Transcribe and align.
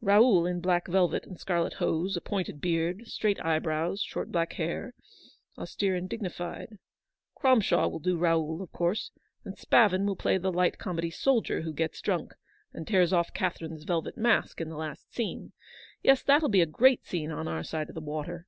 Raoul 0.00 0.46
in 0.46 0.62
black 0.62 0.88
velvet 0.88 1.26
and 1.26 1.38
scarlet 1.38 1.74
hose, 1.74 2.16
a 2.16 2.22
pointed 2.22 2.58
beard, 2.58 3.06
straight 3.06 3.38
eye 3.44 3.58
brows, 3.58 4.00
short 4.00 4.32
black 4.32 4.54
hair,— 4.54 4.94
austere 5.58 5.94
and 5.94 6.08
dignified. 6.08 6.78
Cromshaw 7.36 7.88
will 7.88 7.98
do 7.98 8.16
Raoul, 8.16 8.62
of 8.62 8.72
course; 8.72 9.10
and 9.44 9.58
Spavin 9.58 10.06
will 10.06 10.16
play 10.16 10.38
the 10.38 10.50
light 10.50 10.78
comedy 10.78 11.10
soldier 11.10 11.60
who 11.60 11.72
gets 11.74 12.00
drunk, 12.00 12.32
and 12.72 12.88
tears 12.88 13.12
off 13.12 13.34
Catherine's 13.34 13.84
velvet 13.84 14.16
mask 14.16 14.58
in 14.58 14.70
the 14.70 14.78
last 14.78 15.12
scene. 15.14 15.52
Yes, 16.02 16.22
that'll 16.22 16.48
be 16.48 16.62
a 16.62 16.66
great 16.66 17.04
scene 17.04 17.30
on 17.30 17.46
our 17.46 17.62
side 17.62 17.90
of 17.90 17.94
the 17.94 18.00
water. 18.00 18.46